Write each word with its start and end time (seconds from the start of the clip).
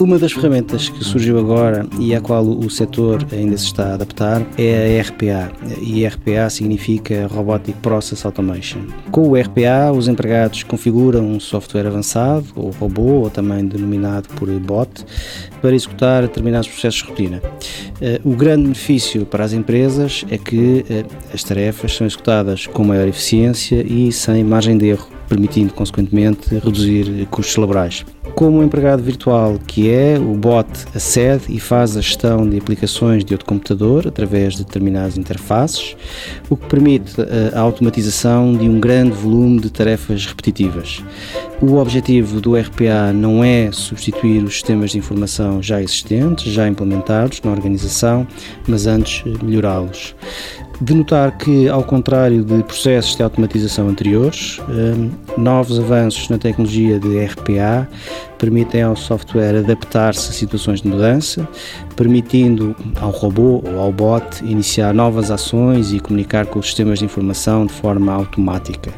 Uma 0.00 0.16
das 0.16 0.30
ferramentas 0.30 0.88
que 0.88 1.02
surgiu 1.02 1.40
agora 1.40 1.84
e 1.98 2.14
à 2.14 2.20
qual 2.20 2.44
o 2.44 2.70
setor 2.70 3.26
ainda 3.32 3.56
se 3.58 3.64
está 3.64 3.88
a 3.88 3.94
adaptar 3.94 4.46
é 4.56 4.96
a 4.96 5.02
RPA. 5.02 5.50
E 5.82 6.06
RPA 6.06 6.48
significa 6.48 7.26
Robotic 7.26 7.76
Process 7.78 8.24
Automation. 8.24 8.78
Com 9.10 9.28
o 9.28 9.34
RPA, 9.34 9.90
os 9.92 10.06
empregados 10.06 10.62
configuram 10.62 11.24
um 11.24 11.40
software 11.40 11.88
avançado, 11.88 12.46
ou 12.54 12.70
robô, 12.70 13.22
ou 13.22 13.30
também 13.30 13.66
denominado 13.66 14.28
por 14.36 14.48
bot, 14.60 15.04
para 15.60 15.74
executar 15.74 16.22
determinados 16.22 16.68
processos 16.68 17.02
de 17.02 17.08
rotina. 17.08 17.42
Eh, 18.00 18.20
o 18.24 18.36
grande 18.36 18.62
benefício 18.62 19.26
para 19.26 19.44
as 19.44 19.52
empresas 19.52 20.24
é 20.30 20.38
que 20.38 20.84
eh, 20.88 21.04
as 21.34 21.42
tarefas 21.42 21.96
são 21.96 22.06
executadas 22.06 22.68
com 22.68 22.84
maior 22.84 23.08
eficiência 23.08 23.84
e 23.84 24.12
sem 24.12 24.44
margem 24.44 24.78
de 24.78 24.86
erro, 24.86 25.17
permitindo, 25.28 25.72
consequentemente, 25.74 26.54
reduzir 26.54 27.26
custos 27.30 27.56
laborais. 27.56 28.04
Como 28.34 28.62
empregado 28.62 29.02
virtual 29.02 29.58
que 29.66 29.90
é, 29.90 30.18
o 30.18 30.34
bot 30.34 30.68
acede 30.94 31.44
e 31.48 31.58
faz 31.58 31.96
a 31.96 32.00
gestão 32.00 32.48
de 32.48 32.56
aplicações 32.56 33.24
de 33.24 33.34
outro 33.34 33.46
computador 33.46 34.06
através 34.06 34.54
de 34.54 34.64
determinadas 34.64 35.18
interfaces, 35.18 35.96
o 36.48 36.56
que 36.56 36.66
permite 36.66 37.14
a 37.54 37.60
automatização 37.60 38.56
de 38.56 38.68
um 38.68 38.78
grande 38.78 39.12
volume 39.12 39.60
de 39.60 39.70
tarefas 39.70 40.26
repetitivas. 40.26 41.02
O 41.60 41.76
objetivo 41.76 42.40
do 42.40 42.56
RPA 42.56 43.12
não 43.12 43.42
é 43.42 43.70
substituir 43.72 44.44
os 44.44 44.54
sistemas 44.54 44.92
de 44.92 44.98
informação 44.98 45.60
já 45.60 45.82
existentes, 45.82 46.52
já 46.52 46.68
implementados 46.68 47.42
na 47.42 47.50
organização, 47.50 48.26
mas 48.66 48.86
antes 48.86 49.24
melhorá-los 49.42 50.14
de 50.80 50.94
notar 50.94 51.36
que, 51.36 51.68
ao 51.68 51.82
contrário 51.82 52.44
de 52.44 52.62
processos 52.62 53.16
de 53.16 53.22
automatização 53.22 53.88
anteriores, 53.88 54.60
hum, 54.68 55.10
novos 55.36 55.78
avanços 55.78 56.28
na 56.28 56.38
tecnologia 56.38 56.98
de 57.00 57.18
RPA 57.18 57.88
permitem 58.38 58.82
ao 58.82 58.94
software 58.94 59.58
adaptar-se 59.58 60.30
a 60.30 60.32
situações 60.32 60.80
de 60.80 60.88
mudança, 60.88 61.48
permitindo 61.96 62.76
ao 63.00 63.10
robô 63.10 63.62
ou 63.66 63.80
ao 63.80 63.92
bot 63.92 64.44
iniciar 64.44 64.94
novas 64.94 65.30
ações 65.30 65.92
e 65.92 65.98
comunicar 65.98 66.46
com 66.46 66.60
os 66.60 66.66
sistemas 66.66 67.00
de 67.00 67.04
informação 67.04 67.66
de 67.66 67.72
forma 67.72 68.12
automática. 68.12 68.92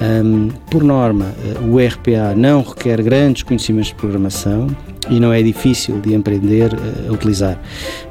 Um, 0.00 0.48
por 0.70 0.82
norma, 0.82 1.26
o 1.70 1.78
RPA 1.78 2.34
não 2.34 2.62
requer 2.62 3.02
grandes 3.02 3.42
conhecimentos 3.42 3.88
de 3.88 3.94
programação 3.94 4.68
e 5.08 5.18
não 5.18 5.32
é 5.32 5.42
difícil 5.42 6.00
de 6.00 6.14
aprender 6.14 6.70
a 7.08 7.12
utilizar. 7.12 7.58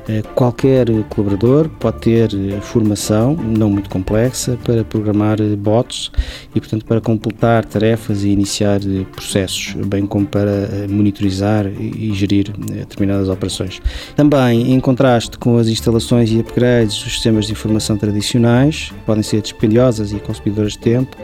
Eh, 0.10 0.24
qualquer 0.34 0.88
colaborador 1.10 1.70
pode 1.80 2.00
ter 2.00 2.30
eh, 2.34 2.60
formação, 2.62 3.36
não 3.36 3.70
muito 3.70 3.90
complexa, 3.90 4.58
para 4.64 4.84
programar 4.84 5.40
eh, 5.40 5.56
bots 5.56 6.12
e, 6.56 6.60
portanto, 6.60 6.84
para 6.84 7.00
completar 7.00 7.64
tarefas 7.64 8.24
e 8.24 8.30
iniciar 8.30 8.80
processos, 9.12 9.76
bem 9.86 10.08
como 10.08 10.26
para 10.26 10.88
monitorizar 10.90 11.68
e 11.68 12.12
gerir 12.14 12.52
determinadas 12.52 13.30
operações. 13.30 13.80
Também, 14.16 14.74
em 14.74 14.80
contraste 14.80 15.38
com 15.38 15.58
as 15.58 15.68
instalações 15.68 16.32
e 16.32 16.40
upgrades 16.40 16.96
dos 16.96 17.14
sistemas 17.14 17.46
de 17.46 17.52
informação 17.52 17.96
tradicionais, 17.98 18.92
podem 19.06 19.22
ser 19.22 19.42
dispendiosas 19.42 20.12
e 20.12 20.16
consumidoras 20.16 20.74
de 20.74 20.80
tempo, 20.80 21.16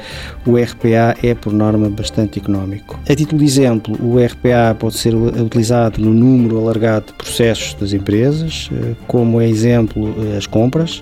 o 0.45 0.57
RPA 0.57 1.16
é, 1.23 1.33
por 1.33 1.52
norma, 1.52 1.89
bastante 1.89 2.39
económico. 2.39 3.00
A 3.09 3.16
título 3.16 3.39
de 3.39 3.45
exemplo, 3.45 3.97
o 4.00 4.23
RPA 4.23 4.75
pode 4.77 4.97
ser 4.97 5.16
utilizado 5.16 5.54
no 5.97 6.13
número 6.13 6.57
alargado 6.57 7.07
de 7.07 7.13
processos 7.13 7.73
das 7.75 7.93
empresas, 7.93 8.69
como 9.07 9.39
é 9.39 9.47
exemplo 9.47 10.13
eh, 10.19 10.37
as 10.37 10.45
compras, 10.45 11.01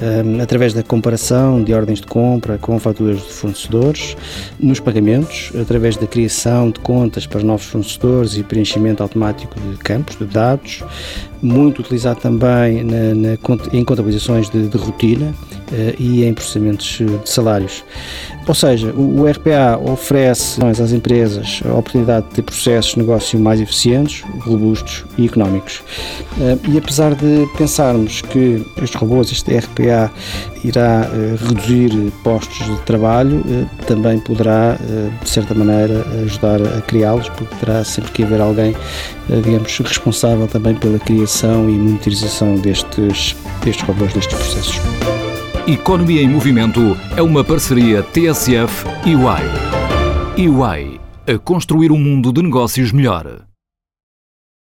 eh, 0.00 0.42
através 0.42 0.72
da 0.72 0.82
comparação 0.82 1.62
de 1.62 1.74
ordens 1.74 2.00
de 2.00 2.06
compra 2.06 2.58
com 2.58 2.78
faturas 2.78 3.18
de 3.18 3.32
fornecedores, 3.32 4.16
nos 4.58 4.80
pagamentos, 4.80 5.52
através 5.60 5.96
da 5.96 6.06
criação 6.06 6.70
de 6.70 6.80
contas 6.80 7.26
para 7.26 7.42
novos 7.42 7.66
fornecedores 7.66 8.36
e 8.36 8.42
preenchimento 8.42 9.02
automático 9.02 9.54
de 9.60 9.76
campos 9.78 10.16
de 10.16 10.24
dados, 10.24 10.82
muito 11.42 11.80
utilizado 11.80 12.20
também 12.20 12.82
na, 12.84 13.14
na, 13.14 13.38
em 13.72 13.84
contabilizações 13.84 14.48
de, 14.48 14.68
de 14.68 14.76
rotina 14.76 15.34
e 15.98 16.24
em 16.24 16.34
processamentos 16.34 16.98
de 16.98 17.30
salários. 17.30 17.84
Ou 18.46 18.54
seja, 18.54 18.92
o, 18.92 19.24
RPA 19.24 19.78
oferece 19.78 20.60
às 20.64 20.92
empresas 20.92 21.60
a 21.64 21.74
oportunidade 21.74 22.26
de 22.28 22.34
ter 22.34 22.42
processos 22.42 22.92
de 22.92 22.98
negócio 22.98 23.38
mais 23.38 23.60
eficientes, 23.60 24.24
robustos 24.40 25.04
e 25.16 25.26
económicos. 25.26 25.80
Uh, 26.36 26.58
e 26.70 26.76
apesar 26.76 27.14
de 27.14 27.46
pensarmos 27.56 28.20
que 28.22 28.64
estes 28.82 29.00
robôs, 29.00 29.30
este 29.30 29.56
RPA, 29.56 30.10
irá 30.64 31.08
reduzir 31.40 32.12
postos 32.22 32.64
de 32.66 32.80
trabalho, 32.82 33.44
também 33.86 34.18
poderá, 34.20 34.78
de 35.20 35.28
certa 35.28 35.54
maneira, 35.54 36.06
ajudar 36.22 36.60
a 36.62 36.80
criá-los, 36.82 37.28
porque 37.30 37.54
terá 37.56 37.82
sempre 37.84 38.12
que 38.12 38.22
haver 38.22 38.40
alguém, 38.40 38.76
digamos, 39.44 39.76
responsável 39.78 40.46
também 40.46 40.76
pela 40.76 41.00
criação 41.00 41.68
e 41.68 41.72
monitorização 41.72 42.54
destes, 42.56 43.34
destes 43.64 43.84
robôs, 43.84 44.12
destes 44.12 44.34
processos. 44.38 44.80
Economia 45.66 46.20
em 46.20 46.28
Movimento 46.28 46.80
é 47.16 47.22
uma 47.22 47.44
parceria 47.44 48.02
TSF 48.02 48.84
e 49.06 49.14
UI. 49.14 50.48
UI 50.48 51.00
a 51.24 51.38
construir 51.38 51.92
um 51.92 51.98
mundo 51.98 52.32
de 52.32 52.42
negócios 52.42 52.90
melhor. 52.90 53.51